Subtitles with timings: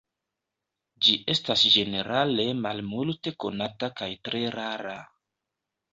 [1.07, 4.97] Ĝi estas ĝenerale malmulte konata kaj tre rara.